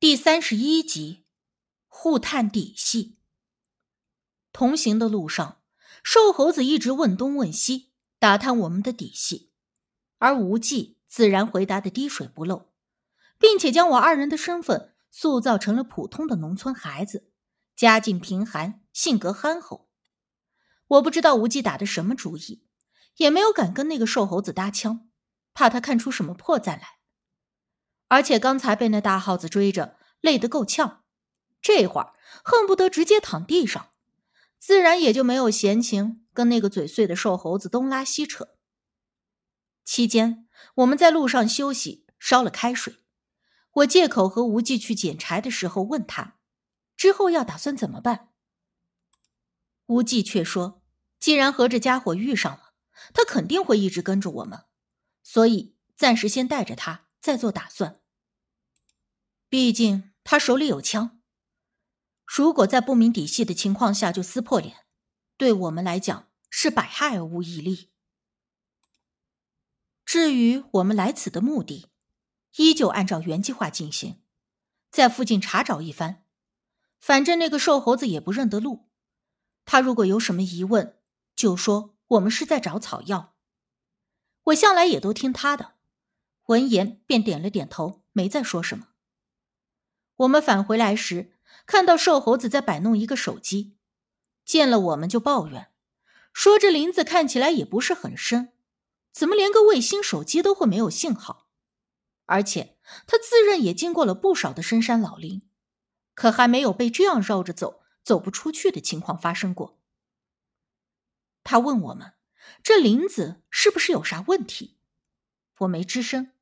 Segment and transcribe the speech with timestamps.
[0.00, 1.24] 第三十一集，
[1.88, 3.18] 互探底细。
[4.52, 5.60] 同行的路上，
[6.04, 7.90] 瘦猴子一直问东问西，
[8.20, 9.50] 打探我们的底细，
[10.18, 12.70] 而无忌自然回答的滴水不漏，
[13.40, 17.32] 并且将我二人的身份塑造成了普通的农村孩子，
[17.74, 19.90] 家境贫寒，性格憨厚。
[20.86, 22.64] 我不知道无忌打的什么主意，
[23.16, 25.10] 也没有敢跟那个瘦猴子搭腔，
[25.52, 26.97] 怕他看出什么破绽来。
[28.08, 31.04] 而且刚才被那大耗子追着，累得够呛，
[31.60, 33.90] 这会儿恨不得直接躺地上，
[34.58, 38.56] 自然也就没有闲情跟那个嘴碎的瘦猴子东拉西扯。
[39.84, 42.96] 期间，我们在路上休息，烧了开水。
[43.72, 46.38] 我借口和无忌去捡柴的时候问他，
[46.96, 48.30] 之后要打算怎么办。
[49.86, 50.82] 无忌却说，
[51.20, 52.72] 既然和这家伙遇上了，
[53.12, 54.64] 他肯定会一直跟着我们，
[55.22, 57.04] 所以暂时先带着他。
[57.20, 57.97] 再做打算。
[59.48, 61.20] 毕竟他手里有枪，
[62.26, 64.84] 如果在不明底细的情况下就撕破脸，
[65.38, 67.90] 对我们来讲是百害而无一利。
[70.04, 71.88] 至于我们来此的目的，
[72.56, 74.20] 依旧按照原计划进行，
[74.90, 76.24] 在附近查找一番。
[77.00, 78.88] 反正那个瘦猴子也不认得路，
[79.64, 80.98] 他如果有什么疑问，
[81.34, 83.34] 就说我们是在找草药。
[84.44, 85.74] 我向来也都听他的。
[86.46, 88.88] 闻言，便点了点头，没再说什么。
[90.18, 91.32] 我们返回来时，
[91.64, 93.76] 看到瘦猴子在摆弄一个手机，
[94.44, 95.70] 见了我们就抱怨，
[96.32, 98.52] 说这林子看起来也不是很深，
[99.12, 101.48] 怎么连个卫星手机都会没有信号？
[102.26, 102.76] 而且
[103.06, 105.42] 他自认也经过了不少的深山老林，
[106.14, 109.78] 可还没有被这样绕着走、走不出去的情况发生过。
[111.44, 112.14] 他问我们，
[112.62, 114.78] 这林子是不是有啥问题？
[115.58, 116.32] 我没吱声。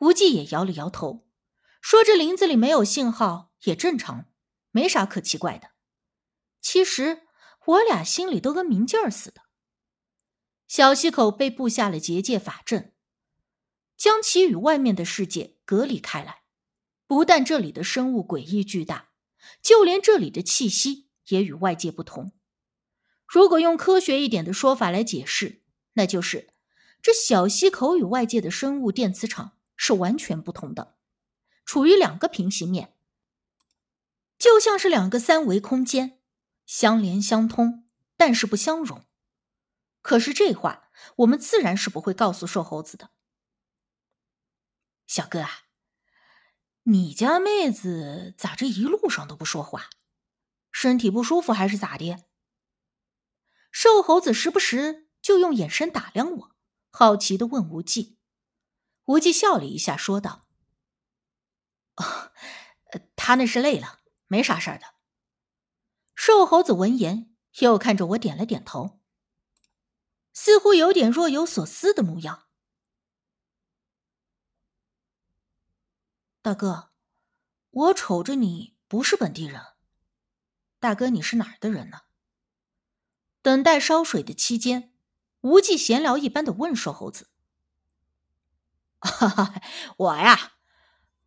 [0.00, 1.27] 无忌也摇了摇头，
[1.80, 4.26] 说：“这林子里没有信号也正常，
[4.70, 5.70] 没啥可奇怪的。”
[6.60, 7.22] 其实
[7.66, 9.42] 我俩心里都跟明镜儿似的。
[10.66, 12.92] 小溪口被布下了结界法阵，
[13.96, 16.42] 将其与外面的世界隔离开来。
[17.06, 19.10] 不但这里的生物诡异巨大，
[19.62, 22.32] 就连这里的气息也与外界不同。
[23.26, 25.62] 如果用科学一点的说法来解释，
[25.94, 26.50] 那就是
[27.00, 29.54] 这小溪口与外界的生物电磁场。
[29.80, 30.97] 是完全不同的，
[31.68, 32.96] 处于两个平行面，
[34.38, 36.18] 就像是两个三维空间，
[36.64, 37.86] 相连相通，
[38.16, 39.04] 但是不相容。
[40.00, 43.10] 可是这话我们自然是不会告诉瘦猴子的。
[45.06, 45.50] 小哥啊，
[46.84, 49.90] 你家妹子咋这一路上都不说话？
[50.72, 52.16] 身体不舒服还是咋的？
[53.70, 56.56] 瘦猴子时不时就用眼神打量我，
[56.88, 58.16] 好奇的问无忌。
[59.04, 60.46] 无忌笑了一下，说道
[61.98, 62.32] ：“哦，
[63.14, 64.94] 他那是累了，没啥事儿的。”
[66.14, 68.98] 瘦猴子闻言，又看着我，点了点头，
[70.32, 72.46] 似乎有点若有所思的模样。
[76.42, 76.90] 大哥，
[77.70, 79.62] 我瞅着你不是本地人，
[80.80, 82.02] 大哥你是哪儿的人呢？
[83.42, 84.92] 等待烧水的期间，
[85.42, 87.30] 无忌闲聊一般的问瘦猴子。
[88.98, 89.62] 哈哈，
[89.96, 90.57] 我呀，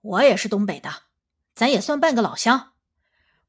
[0.00, 1.02] 我也是东北的，
[1.54, 2.72] 咱也算半个老乡。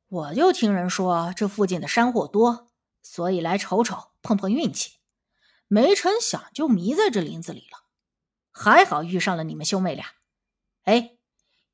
[0.07, 2.67] 我就听人说这附近的山货多，
[3.01, 4.97] 所以来瞅瞅，碰碰运气。
[5.67, 7.83] 没成想就迷在这林子里了，
[8.51, 10.13] 还好遇上了你们兄妹俩。
[10.83, 11.17] 哎，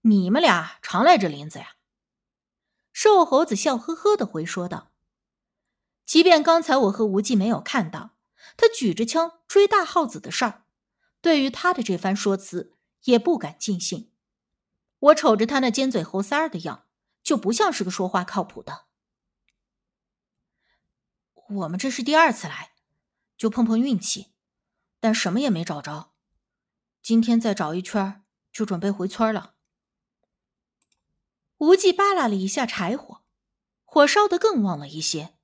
[0.02, 1.76] 你们俩常来这林子呀？
[2.92, 4.92] 瘦猴子笑呵呵的回说道
[6.06, 8.12] ：“即便刚才我和无忌没有看到
[8.58, 10.64] 他举着枪追大耗子的事儿。”
[11.22, 12.74] 对于他的这番说辞，
[13.04, 14.12] 也不敢尽信。
[15.04, 16.86] 我瞅着他那尖嘴猴腮儿的样，
[17.22, 18.86] 就不像是个说话靠谱的。
[21.50, 22.72] 我们这是第二次来，
[23.36, 24.34] 就碰碰运气，
[25.02, 26.14] 但什么也没找着。
[27.02, 29.56] 今天再找一圈，就准备回村了。
[31.58, 33.24] 无忌扒拉了一下柴火，
[33.84, 35.36] 火烧得更旺了一些。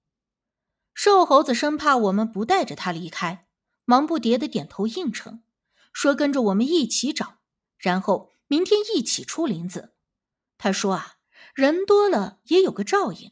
[0.93, 3.47] 瘦猴子生怕我们不带着他离开，
[3.83, 5.43] 忙不迭的点头应承。
[5.91, 7.39] 说跟着我们一起找，
[7.77, 9.93] 然后明天一起出林子。
[10.57, 11.17] 他说啊，
[11.53, 13.31] 人多了也有个照应。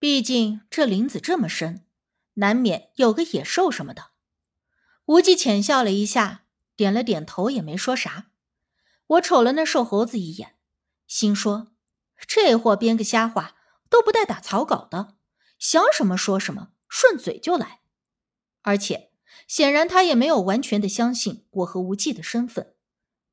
[0.00, 1.86] 毕竟这林子这么深，
[2.34, 4.10] 难免有个野兽什么的。
[5.06, 8.32] 无忌浅笑了一下，点了点头，也没说啥。
[9.06, 10.56] 我瞅了那瘦猴子一眼，
[11.06, 11.68] 心说
[12.26, 13.56] 这货编个瞎话
[13.88, 15.16] 都不带打草稿的，
[15.60, 17.82] 想什么说什么，顺嘴就来，
[18.62, 19.12] 而且。
[19.48, 22.74] 显然，他也没有完全的相信我和无忌的身份，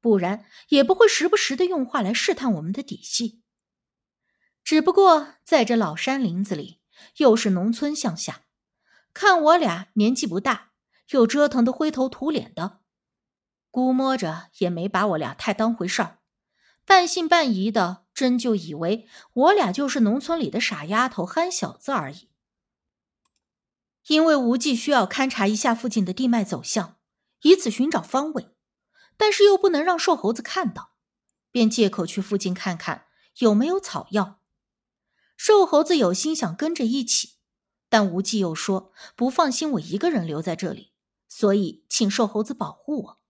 [0.04, 3.42] 不然也不会时不时的用话来试探我们的底细。
[4.62, 6.82] 只不过在这老山林子里，
[7.20, 8.42] 又是农村乡下，
[9.14, 10.72] 看我俩年纪不大，
[11.12, 12.82] 又折腾的灰头土脸的，
[13.72, 16.20] 估摸着也没把我俩太当回事儿，
[16.86, 22.28] 半信半疑的，真就以为我俩就是农村里的傻丫头、憨小子而已。
[24.08, 26.98] 因为无忌需要勘察一下附近的地脉走向，
[27.44, 28.53] 以此寻找方位，
[29.18, 30.92] 但是又不能让瘦猴子看到，
[31.52, 33.08] 便借口去附近看看
[33.38, 34.42] 有没有草药。
[35.36, 37.34] 瘦猴子有心想跟着一起，
[37.90, 40.94] 但无忌又说不放心我一个人留在这里，
[41.28, 43.22] 所以请瘦猴子保护我。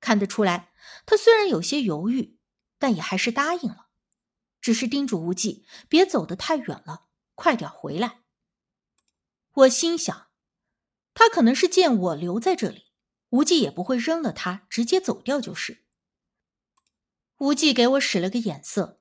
[0.00, 0.72] 看得出来，
[1.06, 2.38] 他虽然有些犹豫，
[2.78, 3.86] 但也还是答应了，
[4.60, 8.22] 只是叮嘱无忌别走得太远了，快点回来。
[9.52, 10.28] 我心想，
[11.14, 12.91] 他可能是见我留在这里，
[13.32, 15.84] 无忌也不会扔了他直接走掉就是。
[17.38, 19.00] 无忌给我使了个眼色。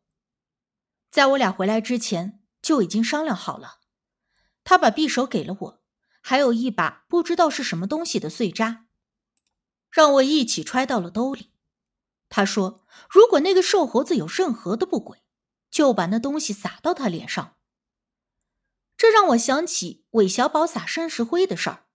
[1.09, 3.81] 在我俩回来之前就已经商量好了，
[4.63, 5.83] 他把匕首给了我，
[6.21, 8.87] 还有一把不知道是什么东西的碎渣，
[9.89, 11.51] 让我一起揣到了兜里。
[12.29, 15.23] 他说，如果那个瘦猴子有任何的不轨，
[15.69, 17.57] 就把那东西撒到他脸上。
[18.95, 21.87] 这让我想起韦小宝撒生石灰的事儿，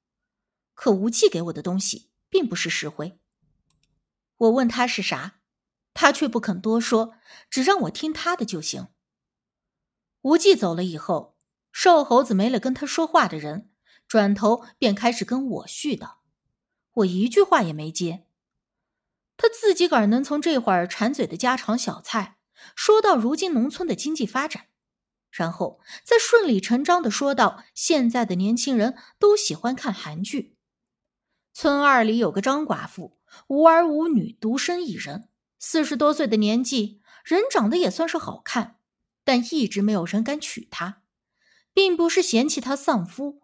[0.75, 3.19] 可无忌给我的东西并不是石灰。
[4.37, 5.41] 我问他是啥，
[5.95, 7.15] 他却不肯多说，
[7.49, 8.89] 只让我听他的就行。
[10.21, 11.39] 无忌走了以后，
[11.73, 13.71] 瘦猴子没了跟他说话的人，
[14.07, 16.17] 转头便开始跟我絮叨，
[16.93, 18.27] 我一句话也没接。
[19.39, 22.37] 他自己个儿能从这会儿馋嘴的家常小菜，
[22.75, 24.67] 说到如今农村的经济发展，
[25.31, 30.56] 然后再顺理成章的说到现在的年轻人都喜欢看韩剧。
[31.59, 33.17] 村二里有个张寡妇，
[33.47, 38.77] 无儿无女，独身一人，四十多岁的年纪，人长得也算是好看。
[39.25, 41.01] 但一直没有人敢娶她，
[41.73, 43.41] 并不是嫌弃她丧夫，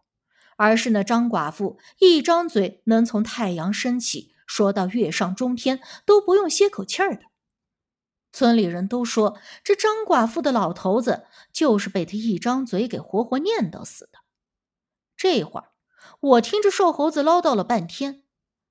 [0.59, 7.23] 而是那张寡妇一张嘴能从太阳升起说到月上中天都不用歇口气儿的。
[8.31, 14.19] 村里人都说这张寡妇的老头子就是被她一张嘴给活活念叨死的。
[15.17, 15.72] 这会儿
[16.23, 18.23] 我听着瘦猴子唠叨了半天，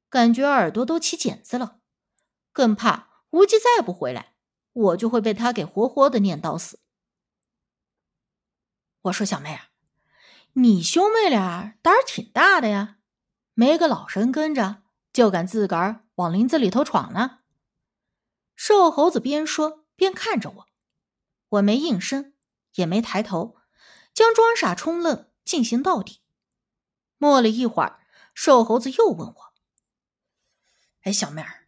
[0.09, 1.81] 感觉耳朵都起茧子了，
[2.53, 4.35] 更怕无忌再不回来，
[4.71, 6.79] 我就会被他给活活的念叨死。
[9.01, 9.71] 我说：“小妹啊，
[10.53, 12.99] 你兄妹俩胆儿挺大的呀，
[13.53, 17.39] 没个老人跟着，就敢自个儿往林子里头闯呢。”
[18.55, 20.67] 瘦猴子边说边看着我，
[21.49, 22.33] 我没应声，
[22.75, 23.57] 也没抬头，
[24.13, 26.20] 将装傻充愣进行到底。
[27.21, 27.99] 默了一会儿，
[28.33, 29.53] 瘦猴子又问我
[31.05, 31.67] ：“哎，小妹儿，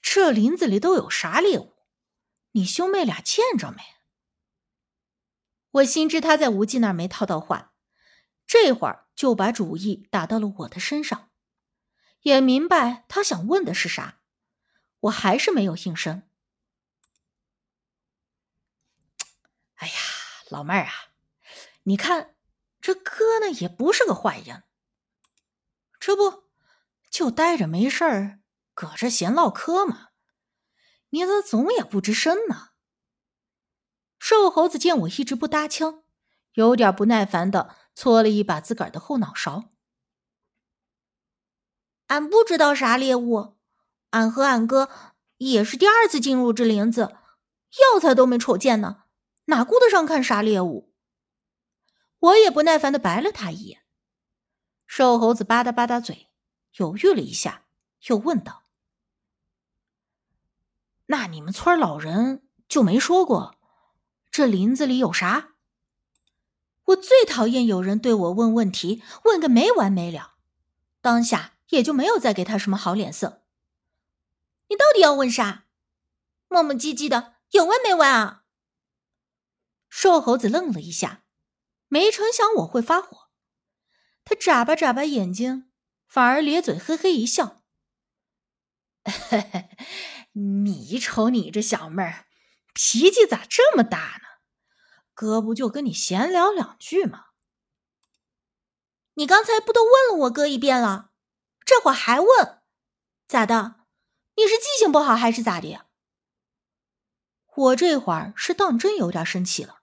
[0.00, 1.74] 这林子里都有啥猎物？
[2.52, 3.82] 你兄妹俩见着没？”
[5.72, 7.74] 我心知他在无忌那儿没套到话，
[8.46, 11.32] 这会儿就把主意打到了我的身上，
[12.20, 14.20] 也明白他想问的是啥，
[15.00, 16.22] 我还是没有应声。
[19.74, 19.94] 哎呀，
[20.48, 20.92] 老妹儿啊，
[21.82, 22.36] 你看
[22.80, 24.62] 这哥呢也不是个坏人，
[26.06, 26.44] 这不
[27.10, 28.38] 就待着没事儿，
[28.74, 30.10] 搁这闲唠嗑吗？
[31.08, 32.68] 你咋总也不吱声呢？
[34.20, 36.04] 瘦猴子见我一直不搭腔，
[36.52, 39.72] 有点不耐烦的搓了一把自个儿的后脑勺。
[42.06, 43.56] 俺不知道啥猎物，
[44.10, 44.88] 俺和俺哥
[45.38, 47.16] 也是第二次进入这林子，
[47.92, 49.06] 药材都没瞅见呢，
[49.46, 50.94] 哪顾得上看啥猎物？
[52.20, 53.82] 我也不耐烦的白了他一眼。
[54.96, 56.30] 瘦猴子吧嗒吧嗒嘴，
[56.76, 57.66] 犹豫了一下，
[58.06, 58.62] 又问道
[61.04, 63.56] ：“那你们村老人就没说过？”
[64.32, 65.50] 这林子里有啥？
[66.86, 70.36] 我最讨厌有人对我问问题，问个没完没了。
[71.02, 73.42] 当下也就没有再给他什么好脸色。
[74.68, 75.66] 你到底要问啥？
[76.48, 78.44] 磨磨唧唧的，有完没完啊？
[79.90, 81.24] 瘦猴子愣了一下，
[81.88, 83.25] 没成想我会发火。
[84.28, 85.70] 他眨巴眨巴眼睛，
[86.08, 87.62] 反而咧嘴嘿嘿一笑：
[90.34, 92.26] “你瞅你这小妹儿，
[92.74, 94.26] 脾气咋这么大呢？”
[95.14, 97.26] 哥不就跟你闲聊两句吗？
[99.14, 101.12] 你刚才不都问了我哥一遍了，
[101.64, 102.60] 这会儿还问，
[103.28, 103.76] 咋的？
[104.34, 105.86] 你是记性不好还是咋的？
[107.54, 109.78] 我这会儿是当真有点生气了。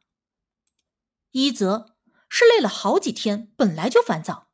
[1.31, 1.92] 一则
[2.35, 4.49] 是累了好几天，本来就烦躁，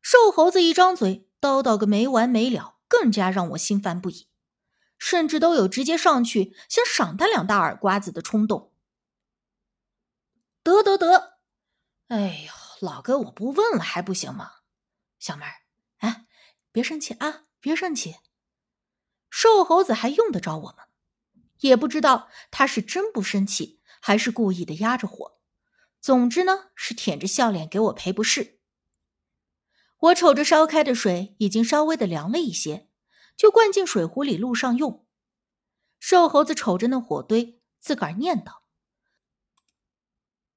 [0.00, 4.28] 瘦猴子一张嘴叨叨个没完没了，更加让我心烦不已。
[4.96, 8.72] 甚至都有直接上去想赏他两大耳刮子的冲动。
[10.62, 11.40] 得得得，
[12.06, 12.52] 哎呦，
[12.86, 14.58] 老哥，我不问了还不行吗？
[15.18, 15.52] 小妹儿，
[15.98, 16.26] 哎，
[16.70, 18.18] 别生气啊，别生气。
[19.28, 20.84] 瘦猴子还用得着我吗？
[21.58, 25.35] 也不知道他是真不生气，还是故意的压着火。
[26.06, 28.60] 总之呢，是舔着笑脸给我赔不是。
[29.98, 32.88] 我瞅着烧开的水已经稍微的凉了一些，
[33.36, 35.04] 就灌进水壶里路上用。
[35.98, 38.58] 瘦猴子瞅着那火堆，自个儿念叨：“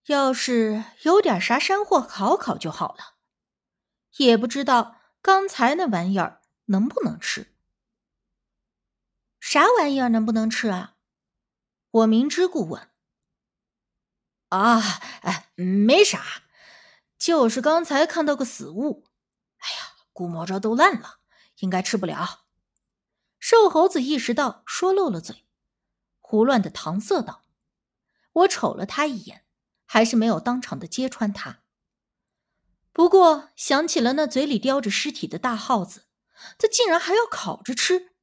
[0.05, 3.15] 要是有点啥山货烤烤就好了。”
[4.17, 7.55] 也不知道刚才那玩意儿能不能吃。
[9.39, 10.93] 啥玩意儿能不能吃啊？
[11.89, 12.87] 我明知故问。
[14.49, 14.79] 啊，
[15.21, 16.43] 哎，没啥，
[17.17, 19.05] 就是刚才看到个死物。
[19.57, 21.19] 哎呀，估摸着都烂了，
[21.59, 22.45] 应该吃不了。
[23.39, 25.45] 瘦猴子意识到说漏了嘴，
[26.19, 27.43] 胡乱的搪塞道
[28.33, 29.45] ：“我瞅了他一眼，
[29.85, 31.61] 还是没有当场的揭穿他。
[32.91, 36.07] 不过想起了那嘴里叼着尸体的大耗子，
[36.57, 38.13] 他竟然还要烤着吃，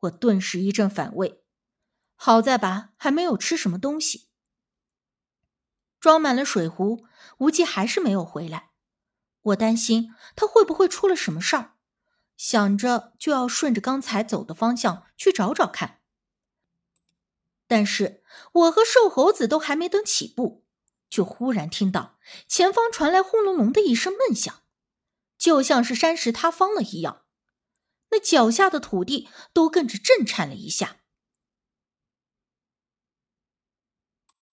[0.00, 1.44] 我顿时一阵反胃。
[2.14, 4.27] 好在吧，还没有吃什么东西。”
[6.00, 7.04] 装满了水壶，
[7.38, 8.70] 无忌还是没有回来。
[9.42, 11.74] 我担心他会不会出了什么事儿，
[12.36, 16.00] 想着就要顺着刚才走的方向去找找看。
[17.66, 20.64] 但是我和瘦猴子都还没等起步，
[21.10, 24.62] 就忽然听到前方传来轰隆隆的一声闷响，
[25.36, 27.24] 就像是山石塌方了一样，
[28.10, 30.97] 那脚下的土地都跟着震颤了一下。